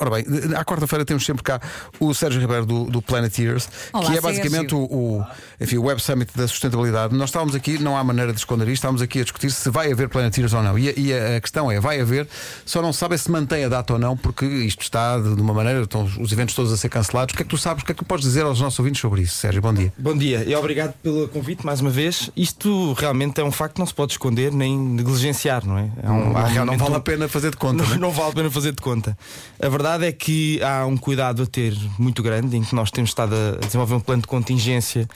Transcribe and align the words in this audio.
Ora 0.00 0.10
bem, 0.10 0.24
à 0.56 0.64
quarta-feira 0.64 1.04
temos 1.04 1.24
sempre 1.24 1.42
cá 1.42 1.60
o 1.98 2.14
Sérgio 2.14 2.40
Ribeiro 2.40 2.64
do, 2.64 2.84
do 2.84 3.02
Planeteers, 3.02 3.68
Olá, 3.92 4.06
que 4.10 4.16
é 4.16 4.20
basicamente 4.20 4.74
o, 4.74 4.78
o, 4.84 5.24
enfim, 5.60 5.76
o 5.78 5.84
Web 5.84 6.00
Summit 6.00 6.30
da 6.36 6.46
sustentabilidade. 6.46 7.14
Nós 7.14 7.30
estávamos 7.30 7.54
aqui, 7.54 7.78
não 7.78 7.96
há 7.96 8.04
maneira 8.04 8.32
de 8.32 8.38
esconder 8.38 8.64
isto, 8.68 8.74
estávamos 8.74 9.02
aqui 9.02 9.20
a 9.20 9.22
discutir 9.22 9.50
se 9.50 9.68
vai 9.70 9.90
haver 9.90 10.08
Planeteers 10.08 10.52
ou 10.52 10.62
não. 10.62 10.78
E, 10.78 10.88
a- 10.88 10.94
e 10.96 11.12
a, 11.36 11.40
questão 11.40 11.70
é: 11.70 11.80
vai 11.80 12.00
haver, 12.00 12.28
só 12.64 12.80
não 12.80 12.92
se 12.92 12.98
sabe 13.00 13.18
se 13.18 13.30
mantém 13.30 13.64
a 13.64 13.68
data 13.68 13.92
ou 13.94 13.98
não, 13.98 14.16
porque 14.16 14.44
isto 14.44 14.82
está 14.82 15.18
de, 15.18 15.34
de 15.34 15.40
uma 15.42 15.52
maneira, 15.54 15.82
estão 15.82 16.04
os 16.20 16.30
eventos 16.32 16.54
todos 16.54 16.72
a 16.72 16.76
ser 16.76 16.88
cancelados. 16.88 17.32
O 17.32 17.36
que 17.36 17.42
é 17.42 17.44
que 17.44 17.50
tu 17.50 17.58
sabes? 17.58 17.82
O 17.82 17.86
que 17.86 17.92
é 17.92 17.94
que 17.94 18.04
tu 18.04 18.06
podes 18.06 18.24
dizer 18.24 18.42
aos 18.42 18.60
nossos 18.60 18.78
ouvintes 18.78 19.00
sobre 19.00 19.22
isso, 19.22 19.34
Sérgio? 19.36 19.60
Bom 19.60 19.74
dia. 19.74 19.92
Bom 19.98 20.16
dia 20.16 20.44
e 20.44 20.54
obrigado 20.54 20.92
pelo 21.02 21.26
convite 21.28 21.64
mais 21.66 21.80
uma 21.80 21.90
vez. 21.90 22.30
Isto 22.36 22.92
realmente 22.92 23.40
é 23.40 23.44
um 23.44 23.50
facto 23.52 23.74
que 23.74 23.80
não 23.80 23.86
se 23.86 23.94
pode 23.94 24.12
esconder 24.12 24.52
nem 24.52 24.78
negligenciar, 24.78 25.66
não 25.66 25.78
é? 25.78 25.90
É 26.02 26.08
um- 26.10 26.32
Não, 26.32 26.64
não 26.66 26.78
vale 26.78 26.94
a 26.94 27.00
pena 27.00 27.28
fazer 27.28 27.50
de 27.50 27.56
conta. 27.56 27.78
Não, 27.82 27.86
não 27.88 27.94
é? 27.94 27.98
não 27.98 28.10
vale 28.10 28.30
a 28.30 28.34
pena 28.34 28.50
fazer 28.50 28.72
de 28.72 28.82
conta. 28.82 29.16
A 29.60 29.68
verdade 29.68 29.87
é 29.96 30.12
que 30.12 30.62
há 30.62 30.84
um 30.86 30.96
cuidado 30.96 31.42
a 31.42 31.46
ter 31.46 31.74
muito 31.98 32.22
grande 32.22 32.56
em 32.56 32.62
que 32.62 32.74
nós 32.74 32.90
temos 32.90 33.10
estado 33.10 33.34
a 33.34 33.64
desenvolver 33.64 33.94
um 33.94 34.00
plano 34.00 34.22
de 34.22 34.28
contingência 34.28 35.08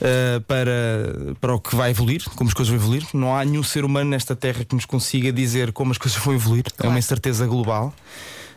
eh, 0.00 0.40
para, 0.46 1.34
para 1.40 1.54
o 1.54 1.60
que 1.60 1.74
vai 1.74 1.90
evoluir, 1.90 2.24
como 2.34 2.48
as 2.48 2.54
coisas 2.54 2.72
vão 2.72 2.80
evoluir. 2.80 3.06
Não 3.12 3.36
há 3.36 3.44
nenhum 3.44 3.62
ser 3.62 3.84
humano 3.84 4.10
nesta 4.10 4.34
terra 4.34 4.64
que 4.64 4.74
nos 4.74 4.84
consiga 4.84 5.32
dizer 5.32 5.72
como 5.72 5.92
as 5.92 5.98
coisas 5.98 6.18
vão 6.24 6.34
evoluir. 6.34 6.64
É 6.82 6.88
uma 6.88 6.98
incerteza 6.98 7.46
global. 7.46 7.94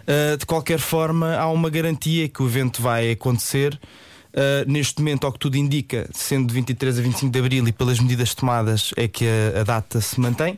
Uh, 0.04 0.38
de 0.38 0.46
qualquer 0.46 0.80
forma, 0.80 1.36
há 1.36 1.50
uma 1.50 1.70
garantia 1.70 2.30
que 2.30 2.42
o 2.42 2.48
evento 2.48 2.82
vai 2.82 3.12
acontecer. 3.12 3.80
Uh, 4.34 4.70
neste 4.70 5.00
momento, 5.00 5.26
ao 5.26 5.34
que 5.34 5.40
tudo 5.40 5.58
indica, 5.58 6.10
sendo 6.14 6.48
de 6.48 6.54
23 6.54 7.00
a 7.00 7.02
25 7.02 7.32
de 7.32 7.40
abril 7.40 7.68
e 7.68 7.72
pelas 7.72 8.00
medidas 8.00 8.34
tomadas, 8.34 8.94
é 8.96 9.08
que 9.08 9.26
a, 9.26 9.62
a 9.62 9.64
data 9.64 10.00
se 10.00 10.20
mantém. 10.20 10.58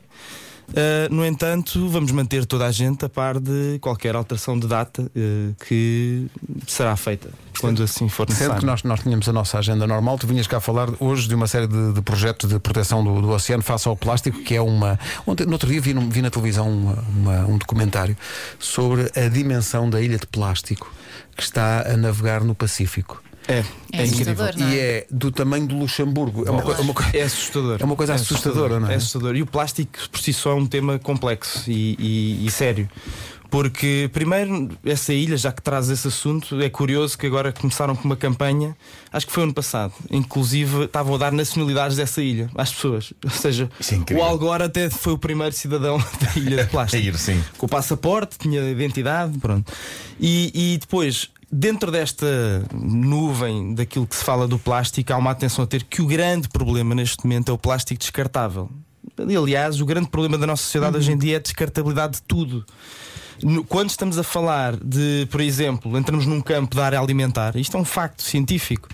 Uh, 0.70 1.14
no 1.14 1.26
entanto, 1.26 1.90
vamos 1.90 2.12
manter 2.12 2.46
toda 2.46 2.66
a 2.68 2.72
gente 2.72 3.04
a 3.04 3.10
par 3.10 3.40
de 3.40 3.80
qualquer 3.82 4.16
alteração 4.16 4.58
de 4.58 4.68
data 4.68 5.02
uh, 5.04 5.56
que 5.66 6.28
será 6.68 6.96
feita 6.96 7.30
quando 7.60 7.82
assim 7.84 8.08
for 8.08 8.26
Sendo 8.28 8.34
necessário. 8.36 8.60
que 8.62 8.66
nós, 8.66 8.84
nós 8.84 9.00
tínhamos 9.02 9.28
a 9.28 9.34
nossa 9.34 9.58
agenda 9.58 9.86
normal, 9.88 10.18
tu 10.18 10.28
vinhas 10.28 10.46
cá 10.48 10.60
falar 10.60 10.90
hoje 11.00 11.28
de 11.28 11.36
uma 11.36 11.48
série 11.48 11.68
de, 11.68 11.94
de 11.94 12.02
projetos 12.02 12.50
de 12.50 12.60
proteção 12.60 13.04
do, 13.04 13.20
do 13.22 13.30
oceano 13.30 13.64
face 13.64 13.88
ao 13.88 13.98
plástico, 13.98 14.40
que 14.44 14.56
é 14.56 14.62
uma. 14.62 14.98
Ontem, 15.26 15.46
no 15.46 15.54
outro 15.54 15.68
dia 15.70 15.82
vi, 15.82 15.94
vi 15.94 16.22
na 16.22 16.30
televisão 16.30 16.70
uma- 16.72 17.04
uma- 17.10 17.46
um 17.48 17.58
documentário 17.58 18.16
sobre 18.60 19.12
a 19.16 19.28
dimensão 19.28 19.90
da 19.90 20.00
ilha 20.02 20.18
de 20.18 20.28
plástico 20.28 20.90
que 21.36 21.44
está 21.44 21.82
a 21.92 21.98
navegar 21.98 22.44
no 22.44 22.54
Pacífico. 22.54 23.22
É, 23.50 23.64
É 23.92 24.02
é 24.04 24.06
incrível. 24.06 24.34
assustador, 24.46 24.54
não 24.60 24.68
é? 24.68 24.76
E 24.76 24.80
é 24.80 25.08
do 25.10 25.32
tamanho 25.32 25.68
de 25.68 25.76
Luxemburgo. 25.76 26.48
É 26.48 26.52
uma, 26.52 26.62
co- 26.62 26.72
é 26.74 26.80
uma 26.80 26.94
É 27.14 27.22
assustador. 27.24 27.78
É 27.82 27.84
uma 27.84 27.96
coisa 27.96 28.14
assustadora, 28.14 28.80
não 28.80 28.88
é? 28.90 28.94
É 28.94 28.96
assustador. 28.98 29.36
E 29.36 29.42
o 29.42 29.46
plástico 29.46 29.92
por 30.12 30.20
si 30.20 30.32
só 30.32 30.52
é 30.52 30.56
um 30.56 30.66
tema 30.66 31.00
complexo 31.00 31.70
e, 31.70 31.96
e- 32.00 32.46
e 32.46 32.52
sério. 32.52 32.88
Porque, 33.52 34.08
primeiro, 34.14 34.70
essa 34.86 35.12
ilha, 35.12 35.36
já 35.36 35.52
que 35.52 35.60
traz 35.60 35.90
esse 35.90 36.08
assunto, 36.08 36.62
é 36.62 36.70
curioso 36.70 37.18
que 37.18 37.26
agora 37.26 37.52
começaram 37.52 37.96
com 37.96 38.04
uma 38.04 38.16
campanha, 38.16 38.78
acho 39.12 39.26
que 39.26 39.34
foi 39.34 39.42
ano 39.42 39.54
passado, 39.56 39.92
inclusive 40.12 40.84
estavam 40.84 41.16
a 41.16 41.18
dar 41.18 41.32
nacionalidades 41.32 41.98
dessa 41.98 42.22
ilha 42.22 42.48
às 42.56 42.72
pessoas. 42.72 43.12
Ou 43.24 43.32
seja, 43.32 43.68
é 44.12 44.14
o 44.14 44.22
Al 44.24 44.38
Gore 44.38 44.62
até 44.62 44.88
foi 44.92 45.14
o 45.14 45.18
primeiro 45.18 45.56
cidadão 45.56 45.98
da 46.22 46.40
ilha 46.40 46.64
de 46.64 46.70
plástico. 46.70 47.02
A 47.02 47.06
ir, 47.08 47.18
sim. 47.18 47.44
Com 47.58 47.66
o 47.66 47.70
passaporte, 47.70 48.38
tinha 48.38 48.62
identidade, 48.70 49.36
pronto. 49.40 49.72
E, 50.20 50.52
e 50.74 50.78
depois, 50.78 51.32
dentro 51.52 51.92
desta 51.92 52.26
nuvem 52.74 53.74
daquilo 53.74 54.06
que 54.06 54.16
se 54.16 54.24
fala 54.24 54.48
do 54.48 54.60
plástico, 54.60 55.12
há 55.14 55.18
uma 55.18 55.32
atenção 55.32 55.64
a 55.64 55.68
ter 55.68 55.84
que 55.84 56.02
o 56.02 56.06
grande 56.06 56.48
problema 56.48 56.94
neste 56.94 57.24
momento 57.26 57.50
é 57.50 57.54
o 57.54 57.58
plástico 57.58 58.00
descartável. 58.00 58.70
Aliás, 59.18 59.82
o 59.82 59.86
grande 59.86 60.10
problema 60.10 60.38
da 60.38 60.48
nossa 60.48 60.64
sociedade 60.64 60.98
hoje 60.98 61.12
em 61.12 61.18
dia 61.18 61.36
é 61.36 61.38
a 61.38 61.42
descartabilidade 61.42 62.18
de 62.18 62.22
tudo. 62.24 62.66
Quando 63.68 63.90
estamos 63.90 64.18
a 64.18 64.24
falar 64.24 64.76
de, 64.76 65.28
por 65.32 65.42
exemplo, 65.42 65.98
entramos 65.98 66.26
num 66.26 66.42
campo 66.42 66.76
da 66.76 66.86
área 66.86 67.00
alimentar, 67.00 67.56
isto 67.56 67.76
é 67.78 67.80
um 67.80 67.86
facto 67.86 68.22
científico. 68.24 68.88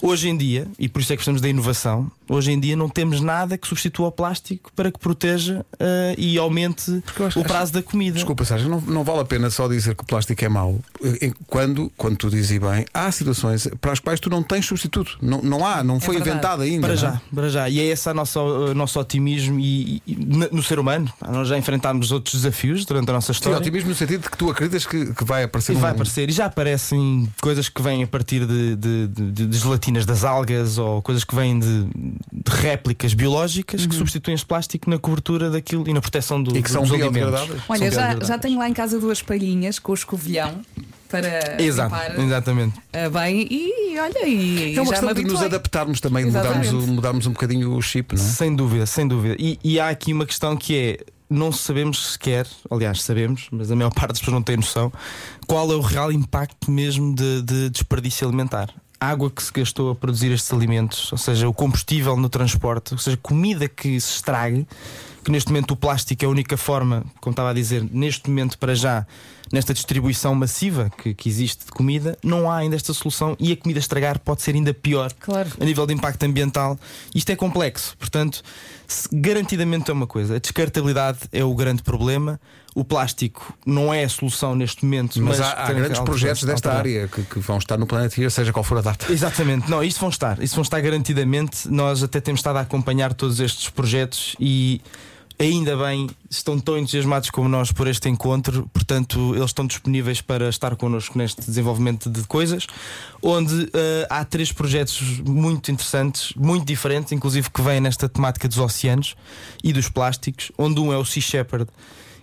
Hoje 0.00 0.28
em 0.28 0.36
dia, 0.36 0.66
e 0.78 0.88
por 0.88 1.00
isso 1.00 1.12
é 1.12 1.16
que 1.16 1.18
precisamos 1.18 1.40
da 1.40 1.48
inovação, 1.48 2.10
hoje 2.28 2.52
em 2.52 2.58
dia 2.60 2.76
não 2.76 2.88
temos 2.88 3.20
nada 3.20 3.58
que 3.58 3.66
substitua 3.66 4.08
o 4.08 4.12
plástico 4.12 4.70
para 4.74 4.90
que 4.90 4.98
proteja 4.98 5.64
eh, 5.78 6.14
e 6.16 6.38
aumente 6.38 7.02
acho- 7.26 7.40
o 7.40 7.44
prazo 7.44 7.72
da 7.72 7.82
comida. 7.82 8.14
Desculpa, 8.14 8.44
Sérgio, 8.44 8.68
não, 8.68 8.80
não 8.80 9.04
vale 9.04 9.20
a 9.20 9.24
pena 9.24 9.50
só 9.50 9.68
dizer 9.68 9.94
que 9.94 10.02
o 10.02 10.06
plástico 10.06 10.44
é 10.44 10.48
mau. 10.48 10.78
Eh, 11.04 11.32
Quando, 11.46 11.90
quando 11.96 12.16
tu 12.16 12.30
dizes 12.30 12.58
bem, 12.58 12.84
há 12.94 13.10
situações 13.12 13.68
para 13.80 13.92
as 13.92 13.98
quais 14.00 14.20
tu 14.20 14.30
não 14.30 14.42
tens 14.42 14.64
substituto. 14.66 15.18
Não, 15.20 15.42
não 15.42 15.66
há, 15.66 15.82
não 15.84 15.98
foi 16.00 16.14
verdade. 16.16 16.30
inventado 16.30 16.62
ainda. 16.62 16.80
Para 16.86 16.88
não 16.88 16.94
é? 16.94 17.12
já, 17.12 17.20
para 17.34 17.48
já. 17.48 17.68
E 17.68 17.80
é 17.80 17.84
esse 17.84 18.08
o 18.08 18.74
nosso 18.74 18.98
otimismo 19.00 19.58
e, 19.60 20.02
e- 20.06 20.16
no 20.52 20.62
ser 20.62 20.78
humano. 20.78 21.12
Nós 21.28 21.48
já 21.48 21.58
enfrentámos 21.58 22.12
outros 22.12 22.34
desafios 22.34 22.84
durante 22.84 23.10
a 23.10 23.12
nossa 23.12 23.32
Sim, 23.32 23.38
história. 23.38 23.58
otimismo 23.58 23.89
no 23.90 23.94
sentido 23.96 24.22
de 24.22 24.30
que 24.30 24.36
tu 24.38 24.50
acreditas 24.50 24.86
que, 24.86 25.12
que 25.14 25.24
vai 25.24 25.42
aparecer 25.44 25.72
E 25.72 25.76
um- 25.76 25.80
vai 25.80 25.90
aparecer, 25.90 26.28
e 26.28 26.32
já 26.32 26.46
aparecem 26.46 27.28
coisas 27.40 27.68
que 27.68 27.82
vêm 27.82 28.02
a 28.02 28.06
partir 28.06 28.46
de, 28.46 28.76
de, 28.76 29.06
de- 29.08 29.46
de 29.46 29.58
gelatinas 29.58 30.06
das 30.06 30.24
algas 30.24 30.78
ou 30.78 31.02
coisas 31.02 31.24
que 31.24 31.34
vêm 31.34 31.58
de, 31.58 31.84
de 32.32 32.50
réplicas 32.50 33.12
biológicas 33.14 33.84
que 33.86 33.94
substituem 33.94 34.34
este 34.34 34.46
plástico 34.46 34.88
na 34.88 34.98
cobertura 34.98 35.50
daquilo 35.50 35.88
e 35.88 35.92
na 35.92 36.00
proteção 36.00 36.42
do, 36.42 36.50
Uhum. 36.52 36.56
E 36.56 36.62
que 36.62 36.70
são 36.70 36.82
dos 36.82 36.92
alimentos. 36.92 37.40
Olha, 37.68 37.90
São 37.92 38.00
já, 38.02 38.18
já 38.20 38.38
tenho 38.38 38.58
lá 38.58 38.68
em 38.68 38.72
casa 38.72 38.98
duas 38.98 39.20
palhinhas 39.22 39.78
com 39.78 39.92
o 39.92 39.94
escovilhão 39.94 40.60
para 41.08 41.60
Exato, 41.60 41.92
limpar 41.94 42.20
exatamente. 42.20 42.74
ah, 42.92 43.08
bem 43.08 43.46
e 43.50 43.98
olha, 43.98 44.26
e, 44.28 44.76
É 44.76 44.80
uma 44.80 44.84
já 44.86 45.00
questão 45.00 45.12
de 45.12 45.22
nos 45.24 45.42
adaptarmos 45.42 46.00
também, 46.00 46.24
de 46.24 46.30
mudarmos, 46.30 46.72
o- 46.72 46.86
mudarmos 46.86 47.26
um 47.26 47.32
bocadinho 47.32 47.72
o 47.74 47.82
chip, 47.82 48.14
não 48.16 48.22
é? 48.24 48.26
Sem 48.28 48.54
dúvida, 48.54 48.86
sem 48.86 49.08
dúvida. 49.08 49.34
E, 49.38 49.58
e 49.64 49.80
há 49.80 49.88
aqui 49.88 50.12
uma 50.12 50.24
questão 50.24 50.56
que 50.56 50.76
é. 50.76 50.98
Não 51.30 51.52
sabemos 51.52 52.12
sequer, 52.12 52.46
aliás, 52.68 53.02
sabemos, 53.02 53.46
mas 53.52 53.70
a 53.70 53.76
maior 53.76 53.92
parte 53.94 54.08
das 54.08 54.18
pessoas 54.18 54.34
não 54.34 54.42
tem 54.42 54.56
noção, 54.56 54.92
qual 55.46 55.70
é 55.72 55.76
o 55.76 55.80
real 55.80 56.10
impacto 56.10 56.70
mesmo 56.70 57.14
de, 57.14 57.42
de 57.42 57.70
desperdício 57.70 58.26
alimentar. 58.26 58.68
Água 59.00 59.30
que 59.30 59.42
se 59.42 59.50
gastou 59.52 59.90
a 59.90 59.94
produzir 59.94 60.30
estes 60.30 60.52
alimentos, 60.52 61.10
ou 61.10 61.16
seja, 61.16 61.48
o 61.48 61.54
combustível 61.54 62.16
no 62.16 62.28
transporte, 62.28 62.92
ou 62.92 62.98
seja, 62.98 63.16
comida 63.16 63.66
que 63.66 63.98
se 63.98 64.16
estrague, 64.16 64.66
que 65.24 65.30
neste 65.30 65.48
momento 65.48 65.72
o 65.72 65.76
plástico 65.76 66.22
é 66.24 66.26
a 66.26 66.30
única 66.30 66.56
forma, 66.56 67.04
como 67.20 67.32
estava 67.32 67.50
a 67.50 67.52
dizer, 67.54 67.82
neste 67.90 68.28
momento 68.28 68.58
para 68.58 68.74
já, 68.74 69.06
nesta 69.52 69.72
distribuição 69.74 70.34
massiva 70.34 70.90
que, 70.98 71.14
que 71.14 71.28
existe 71.28 71.64
de 71.64 71.72
comida, 71.72 72.16
não 72.22 72.50
há 72.50 72.58
ainda 72.58 72.76
esta 72.76 72.92
solução 72.92 73.36
e 73.40 73.52
a 73.52 73.56
comida 73.56 73.80
estragar 73.80 74.18
pode 74.18 74.42
ser 74.42 74.54
ainda 74.54 74.72
pior 74.74 75.12
Claro. 75.18 75.50
a 75.58 75.64
nível 75.64 75.86
de 75.86 75.94
impacto 75.94 76.22
ambiental. 76.24 76.78
Isto 77.14 77.30
é 77.30 77.36
complexo, 77.36 77.96
portanto, 77.98 78.42
garantidamente 79.12 79.90
é 79.90 79.94
uma 79.94 80.06
coisa: 80.06 80.36
a 80.36 80.38
descartabilidade 80.38 81.20
é 81.32 81.42
o 81.44 81.54
grande 81.54 81.82
problema. 81.82 82.40
O 82.74 82.84
plástico 82.84 83.52
não 83.66 83.92
é 83.92 84.04
a 84.04 84.08
solução 84.08 84.54
neste 84.54 84.84
momento, 84.84 85.20
Mas, 85.20 85.38
mas, 85.38 85.48
há, 85.48 85.64
há 85.64 85.72
grandes 85.72 86.00
projetos 86.00 86.44
desta 86.44 86.72
área 86.72 87.08
que, 87.08 87.22
que 87.22 87.38
vão 87.40 87.58
estar 87.58 87.76
no 87.76 87.86
Planeteer, 87.86 88.30
seja 88.30 88.52
qual 88.52 88.64
for 88.64 88.78
a 88.78 88.80
data. 88.80 89.12
Exatamente, 89.12 89.68
não, 89.68 89.82
isso 89.82 90.00
vão 90.00 90.08
estar, 90.08 90.42
isso 90.42 90.54
vão 90.54 90.62
estar 90.62 90.80
garantidamente. 90.80 91.68
Nós 91.68 92.02
até 92.02 92.20
temos 92.20 92.40
estado 92.40 92.56
a 92.56 92.60
acompanhar 92.60 93.12
todos 93.12 93.40
estes 93.40 93.68
projetos 93.68 94.36
e 94.38 94.80
ainda 95.40 95.74
bem 95.74 96.08
estão 96.28 96.60
tão 96.60 96.76
entusiasmados 96.76 97.30
como 97.30 97.48
nós 97.48 97.72
por 97.72 97.86
este 97.86 98.10
encontro, 98.10 98.68
portanto, 98.74 99.34
eles 99.34 99.46
estão 99.46 99.66
disponíveis 99.66 100.20
para 100.20 100.50
estar 100.50 100.76
connosco 100.76 101.16
neste 101.16 101.40
desenvolvimento 101.40 102.10
de 102.10 102.22
coisas, 102.24 102.66
onde 103.22 103.70
eh, 103.72 104.06
há 104.10 104.22
três 104.22 104.52
projetos 104.52 105.00
muito 105.20 105.70
interessantes, 105.70 106.34
muito 106.36 106.66
diferentes, 106.66 107.12
inclusive 107.12 107.48
que 107.48 107.62
vêm 107.62 107.80
nesta 107.80 108.06
temática 108.06 108.46
dos 108.46 108.58
oceanos 108.58 109.16
e 109.64 109.72
dos 109.72 109.88
plásticos, 109.88 110.52
onde 110.58 110.78
um 110.78 110.92
é 110.92 110.98
o 110.98 111.04
Sea 111.06 111.22
Shepherd, 111.22 111.70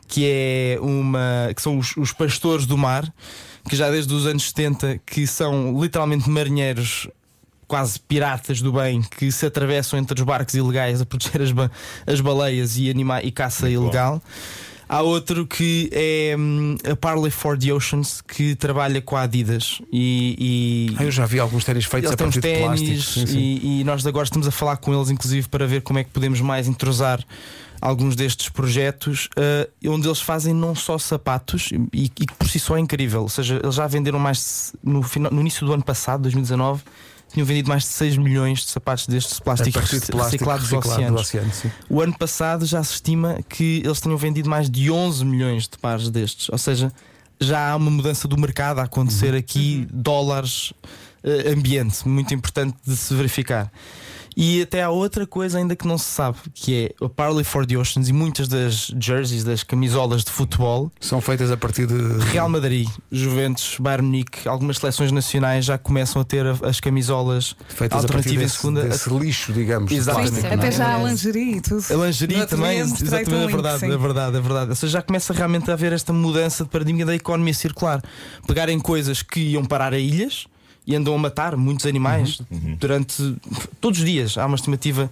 que 0.07 0.25
é 0.25 0.77
uma 0.81 1.51
que 1.55 1.61
são 1.61 1.77
os, 1.77 1.95
os 1.97 2.11
pastores 2.13 2.65
do 2.65 2.77
mar, 2.77 3.11
que 3.69 3.75
já 3.75 3.89
desde 3.91 4.13
os 4.13 4.25
anos 4.25 4.43
70 4.49 4.99
que 5.05 5.27
são 5.27 5.79
literalmente 5.81 6.29
marinheiros 6.29 7.07
quase 7.67 7.99
piratas 7.99 8.61
do 8.61 8.71
bem 8.71 9.01
que 9.01 9.29
se 9.31 9.45
atravessam 9.45 9.99
entre 9.99 10.17
os 10.17 10.25
barcos 10.25 10.53
ilegais 10.53 11.01
a 11.01 11.05
proteger 11.05 11.41
as, 11.41 11.51
ba- 11.51 11.69
as 12.05 12.21
baleias 12.21 12.77
e, 12.77 12.89
anima 12.89 13.21
e 13.21 13.29
caça 13.31 13.69
ilegal. 13.69 14.21
Há 14.89 15.01
outro 15.01 15.45
que 15.45 15.89
é 15.91 16.33
hum, 16.39 16.77
a 16.89 16.95
Parley 16.95 17.29
for 17.29 17.57
the 17.57 17.73
Oceans 17.73 18.21
que 18.21 18.55
trabalha 18.55 19.01
com 19.01 19.17
a 19.17 19.23
Adidas 19.23 19.81
e, 19.91 20.87
e 20.89 20.95
Ah, 20.97 21.03
eu 21.03 21.11
já 21.11 21.25
vi 21.25 21.41
alguns 21.41 21.65
ténis 21.65 21.83
feitos 21.83 22.09
a 22.09 22.15
partir 22.15 22.39
de 22.39 22.57
plástico. 22.57 22.87
ténis 22.87 23.05
sim, 23.05 23.25
sim. 23.27 23.37
E, 23.37 23.81
e 23.81 23.83
nós 23.83 24.07
agora 24.07 24.23
estamos 24.23 24.47
a 24.47 24.51
falar 24.51 24.77
com 24.77 24.93
eles, 24.95 25.09
inclusive, 25.09 25.49
para 25.49 25.67
ver 25.67 25.81
como 25.81 25.99
é 25.99 26.05
que 26.05 26.09
podemos 26.11 26.39
mais 26.39 26.69
entrosar 26.69 27.21
alguns 27.81 28.15
destes 28.15 28.49
projetos, 28.49 29.29
eh, 29.35 29.69
onde 29.87 30.07
eles 30.07 30.19
fazem 30.21 30.53
não 30.53 30.73
só 30.75 30.97
sapatos, 30.97 31.69
e, 31.93 32.09
que 32.09 32.25
por 32.37 32.47
si 32.47 32.59
só 32.59 32.77
é 32.77 32.79
incrível. 32.79 33.21
Ou 33.21 33.29
seja, 33.29 33.59
eles 33.63 33.75
já 33.75 33.85
venderam 33.87 34.19
mais 34.19 34.73
de- 34.83 34.89
no, 34.91 35.03
final, 35.03 35.31
no 35.31 35.41
início 35.41 35.65
do 35.65 35.73
ano 35.73 35.83
passado, 35.83 36.21
2019. 36.23 36.81
Tinham 37.31 37.45
vendido 37.45 37.67
mais 37.67 37.83
de 37.83 37.89
6 37.89 38.15
milhões 38.17 38.59
de 38.59 38.67
sapatos 38.71 39.05
destes 39.05 39.37
plásticos 39.39 39.73
partir 39.81 39.99
de 39.99 40.11
plástico 40.11 40.45
reciclados 40.45 40.69
dos 40.69 40.71
reciclado 40.71 41.01
do 41.13 41.19
oceano. 41.19 41.19
O 41.89 42.01
ano 42.01 42.17
passado 42.17 42.65
já 42.65 42.81
se 42.83 42.93
estima 42.93 43.39
que 43.49 43.81
eles 43.83 43.99
tenham 43.99 44.17
vendido 44.17 44.49
mais 44.49 44.69
de 44.69 44.89
11 44.89 45.25
milhões 45.25 45.63
de 45.67 45.77
pares 45.77 46.09
destes. 46.09 46.47
Ou 46.49 46.57
seja, 46.57 46.89
já 47.39 47.71
há 47.71 47.75
uma 47.75 47.91
mudança 47.91 48.29
do 48.29 48.37
mercado 48.39 48.79
a 48.79 48.83
acontecer 48.83 49.35
aqui, 49.35 49.85
dólares, 49.91 50.71
eh, 51.21 51.51
ambiente, 51.51 52.07
muito 52.07 52.33
importante 52.33 52.77
de 52.87 52.95
se 52.95 53.13
verificar. 53.13 53.69
E 54.39 54.61
até 54.61 54.83
há 54.83 54.89
outra 54.91 55.25
coisa 55.25 55.57
ainda 55.57 55.75
que 55.75 55.87
não 55.87 55.97
se 55.97 56.05
sabe, 56.05 56.37
que 56.53 56.75
é 56.99 57.03
o 57.03 57.09
Parley 57.09 57.43
for 57.43 57.65
the 57.65 57.75
Oceans 57.75 58.07
e 58.07 58.13
muitas 58.13 58.47
das 58.47 58.93
jerseys, 59.01 59.43
das 59.43 59.63
camisolas 59.63 60.23
de 60.23 60.29
futebol, 60.29 60.91
São 61.01 61.19
feitas 61.19 61.49
a 61.49 61.57
partir 61.57 61.87
de. 61.87 61.95
Real 62.31 62.47
Madrid, 62.47 62.87
Juventus, 63.11 63.77
Bayern 63.79 64.05
Munique, 64.05 64.47
algumas 64.47 64.77
seleções 64.77 65.11
nacionais 65.11 65.65
já 65.65 65.75
começam 65.77 66.21
a 66.21 66.25
ter 66.25 66.45
a- 66.45 66.55
as 66.69 66.79
camisolas 66.79 67.55
Feitas 67.67 67.97
a 68.05 68.07
partir 68.07 68.15
alternativa 68.29 68.35
em 68.35 68.45
desse, 68.45 68.57
segunda. 68.57 68.83
desse 68.83 69.09
lixo, 69.09 69.51
digamos. 69.53 69.89
de 69.89 69.95
Exatamente. 69.97 70.45
Até 70.45 70.55
não 70.55 70.63
é? 70.65 70.71
já 70.71 70.95
há 70.95 70.99
É. 71.01 71.03
lingerie 71.09 71.55
e 71.55 71.61
tudo. 71.61 71.85
A 71.89 72.05
lingerie 72.05 72.45
também, 72.45 72.77
exatamente, 72.79 73.33
um 73.33 73.41
é 73.43 73.47
verdade, 73.47 73.79
sim. 73.79 73.91
é 73.91 73.97
verdade, 73.97 74.37
é 74.37 74.41
verdade. 74.41 74.69
Ou 74.69 74.75
seja, 74.75 74.93
já 74.93 75.01
começa 75.01 75.33
realmente 75.33 75.71
a 75.71 75.73
haver 75.73 75.93
esta 75.93 76.13
mudança 76.13 76.63
de 76.63 76.69
paradigma 76.69 77.05
da 77.05 77.15
economia 77.15 77.55
circular. 77.55 78.03
Pegarem 78.45 78.79
coisas 78.79 79.23
que 79.23 79.39
iam 79.39 79.65
parar 79.65 79.93
a 79.93 79.97
ilhas 79.99 80.45
e 80.87 80.95
andam 80.95 81.13
a 81.13 81.17
matar 81.17 81.55
muitos 81.57 81.85
animais 81.85 82.41
durante 82.79 83.35
todos 83.81 83.99
os 83.99 84.05
dias. 84.05 84.37
Há 84.37 84.45
uma 84.45 84.55
estimativa 84.55 85.11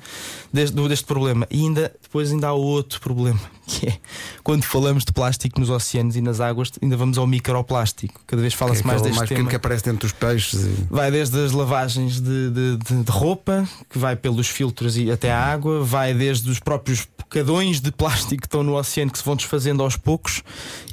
deste, 0.54 0.74
deste 0.88 1.06
problema. 1.06 1.46
E 1.52 1.60
ainda 1.60 1.94
depois 2.02 2.32
ainda 2.32 2.48
há 2.48 2.54
outro 2.54 3.02
problema, 3.02 3.40
que 3.68 3.90
é 3.90 3.98
quando 4.42 4.64
falamos 4.64 5.04
de 5.04 5.12
plástico 5.12 5.60
nos 5.60 5.70
oceanos 5.70 6.16
e 6.16 6.22
nas 6.22 6.40
águas, 6.40 6.72
ainda 6.82 6.96
vamos 6.96 7.18
ao 7.18 7.28
microplástico. 7.28 8.22
Cada 8.26 8.42
vez 8.42 8.54
Que 8.54 8.58
é 8.58 8.60
fala-se 8.60 8.88
mais 8.88 9.02
deste 9.02 9.18
mais 9.18 9.30
tema. 9.30 9.50
que 9.50 9.56
aparece 9.58 9.84
dentro 9.84 10.08
dos 10.08 10.14
peixes. 10.14 10.64
e- 10.64 10.88
Vai 10.90 11.12
desde 11.12 11.38
as 11.44 11.52
lavagens 11.52 12.22
de, 12.22 12.50
de- 12.52 12.78
de- 12.78 13.04
de 13.04 13.12
roupa, 13.12 13.68
que 13.90 13.98
vai 14.00 14.16
pelos 14.16 14.48
filtros 14.48 14.96
e 14.98 15.12
até 15.12 15.32
à 15.32 15.44
água, 15.44 15.84
vai 15.84 16.14
desde 16.14 16.50
os 16.50 16.60
próprios 16.60 17.06
bocadões 17.18 17.82
de 17.82 17.92
plástico 17.92 18.42
que 18.42 18.48
estão 18.48 18.64
no 18.64 18.76
oceano 18.78 19.12
que 19.12 19.18
se 19.18 19.26
vão 19.26 19.36
desfazendo 19.36 19.84
aos 19.84 19.98
poucos 19.98 20.42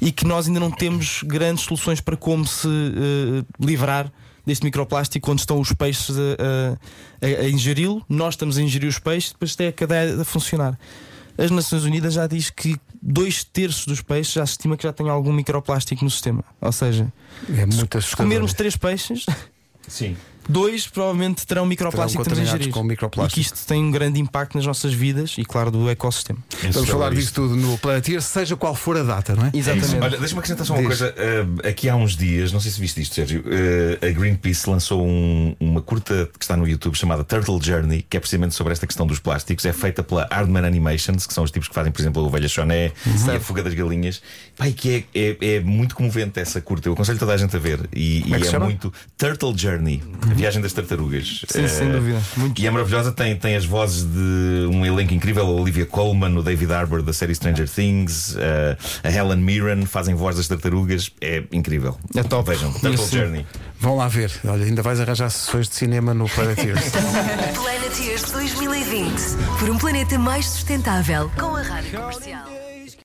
e 0.01 0.11
que 0.11 0.25
nós 0.25 0.47
ainda 0.47 0.59
não 0.59 0.71
temos 0.71 1.21
grandes 1.23 1.63
soluções 1.63 2.01
para 2.01 2.17
como 2.17 2.45
se 2.45 2.67
eh, 2.67 3.45
livrar 3.63 4.11
deste 4.45 4.63
microplástico 4.65 5.31
onde 5.31 5.41
estão 5.41 5.59
os 5.59 5.71
peixes 5.73 6.15
a, 6.17 6.21
a- 7.21 7.41
a 7.45 7.49
ingeri-lo, 7.49 8.03
nós 8.09 8.33
estamos 8.33 8.57
a 8.57 8.61
ingerir 8.61 8.89
os 8.89 8.99
peixes, 8.99 9.31
depois 9.31 9.55
tem 9.55 9.67
a 9.67 9.71
cadeia 9.71 10.21
a 10.21 10.25
funcionar. 10.25 10.77
As 11.37 11.49
Nações 11.49 11.83
Unidas 11.83 12.13
já 12.13 12.27
diz 12.27 12.49
que 12.51 12.77
dois 13.01 13.43
terços 13.43 13.85
dos 13.87 14.01
peixes 14.01 14.33
já 14.33 14.45
se 14.45 14.51
estima 14.51 14.77
que 14.77 14.83
já 14.83 14.93
tem 14.93 15.09
algum 15.09 15.33
microplástico 15.33 16.03
no 16.03 16.11
sistema. 16.11 16.43
Ou 16.61 16.71
seja, 16.71 17.11
É 17.49 18.01
se 18.01 18.15
comermos 18.15 18.53
três 18.53 18.77
peixes, 18.77 19.25
Sim. 19.87 20.15
Dois 20.47 20.87
provavelmente 20.87 21.45
terão 21.45 21.65
microplástico 21.65 22.23
ingerir. 22.39 22.69
com 22.71 22.83
microplástico. 22.83 23.39
E 23.39 23.43
que 23.43 23.47
isto 23.47 23.65
tem 23.67 23.83
um 23.83 23.91
grande 23.91 24.19
impacto 24.19 24.55
nas 24.55 24.65
nossas 24.65 24.93
vidas 24.93 25.35
e, 25.37 25.45
claro, 25.45 25.71
do 25.71 25.89
ecossistema. 25.89 26.39
Vamos 26.71 26.89
falar 26.89 27.13
disso 27.13 27.33
tudo 27.33 27.55
no 27.55 27.77
Planeteer, 27.77 28.21
seja 28.21 28.55
qual 28.55 28.75
for 28.75 28.97
a 28.97 29.03
data, 29.03 29.35
não 29.35 29.43
é? 29.45 29.51
É 29.53 29.57
isso. 29.57 29.69
Exatamente. 29.69 30.03
Olha, 30.03 30.17
deixa-me 30.17 30.39
acrescentar 30.39 30.65
só 30.65 30.73
uma 30.73 30.79
Diz. 30.79 30.87
coisa. 30.99 31.13
Uh, 31.63 31.67
aqui 31.67 31.89
há 31.89 31.95
uns 31.95 32.15
dias, 32.15 32.51
não 32.51 32.59
sei 32.59 32.71
se 32.71 32.79
viste 32.79 33.01
isto, 33.01 33.15
Sérgio, 33.15 33.41
uh, 33.41 34.05
a 34.05 34.09
Greenpeace 34.11 34.69
lançou 34.69 35.05
um- 35.05 35.55
uma 35.59 35.81
curta 35.81 36.29
que 36.37 36.43
está 36.43 36.57
no 36.57 36.67
YouTube 36.67 36.95
chamada 36.95 37.23
Turtle 37.23 37.59
Journey, 37.61 38.05
que 38.09 38.17
é 38.17 38.19
precisamente 38.19 38.53
sobre 38.55 38.73
esta 38.73 38.85
questão 38.87 39.05
dos 39.07 39.19
plásticos. 39.19 39.65
É 39.65 39.73
feita 39.73 40.03
pela 40.03 40.27
Hardman 40.31 40.65
Animations, 40.65 41.25
que 41.25 41.33
são 41.33 41.43
os 41.43 41.51
tipos 41.51 41.67
que 41.67 41.75
fazem, 41.75 41.91
por 41.91 42.01
exemplo, 42.01 42.21
a 42.21 42.25
Ovelha 42.25 42.47
Choné 42.47 42.91
Uhum. 43.05 43.33
e 43.33 43.35
a 43.35 43.39
Fuga 43.39 43.63
das 43.63 43.73
Galinhas. 43.73 44.21
Pai, 44.57 44.71
que 44.71 45.05
é, 45.13 45.19
é, 45.19 45.55
é 45.55 45.59
muito 45.61 45.95
comovente 45.95 46.39
essa 46.39 46.59
curta. 46.61 46.87
Eu 46.89 46.93
aconselho 46.93 47.17
toda 47.19 47.33
a 47.33 47.37
gente 47.37 47.55
a 47.55 47.59
ver. 47.59 47.79
E, 47.93 48.21
Como 48.21 48.35
é 48.35 48.39
e 48.39 48.45
chama? 48.45 48.65
muito 48.65 48.93
Turtle 49.17 49.57
Journey, 49.57 50.01
a 50.33 50.35
viagem 50.39 50.61
das 50.61 50.73
tartarugas. 50.73 51.41
Sim, 51.47 51.63
Uh, 51.63 51.69
sem 51.69 51.91
dúvida. 51.91 52.21
Muito 52.35 52.61
E 52.61 52.67
é 52.67 52.71
maravilhosa, 52.71 53.11
tem, 53.11 53.35
tem 53.35 53.55
as 53.55 53.65
vozes 53.65 54.03
de 54.03 54.67
um 54.67 54.85
elenco 54.85 55.13
incrível: 55.13 55.45
a 55.45 55.51
Olivia 55.51 55.85
Colman, 55.85 56.35
o 56.37 56.41
David 56.43 56.71
Harbour 56.73 57.01
da 57.01 57.13
série 57.13 57.33
Stranger 57.33 57.69
Things, 57.69 58.35
eh, 58.37 58.77
a 59.03 59.09
Helen 59.09 59.37
Mirren 59.41 59.85
fazem 59.85 60.15
voz 60.15 60.35
das 60.35 60.47
tartarugas. 60.47 61.11
É 61.21 61.43
incrível. 61.51 61.97
É 62.15 62.23
top. 62.23 62.49
Vejam, 62.49 62.71
Turtle 62.73 62.93
Isso. 62.93 63.15
Journey. 63.15 63.45
Vão 63.79 63.95
lá 63.97 64.07
ver. 64.07 64.31
Olha, 64.45 64.65
ainda 64.65 64.81
vais 64.81 64.99
arranjar 64.99 65.29
sessões 65.29 65.67
de 65.69 65.75
cinema 65.75 66.13
no 66.13 66.27
Planeteer. 66.29 66.75
Planeteers 67.55 68.31
2020. 68.31 69.13
Por 69.59 69.69
um 69.69 69.77
planeta 69.77 70.17
mais 70.17 70.45
sustentável. 70.45 71.29
Com 71.37 71.55
a 71.55 71.61
Rádio 71.61 71.99
Comercial. 71.99 72.62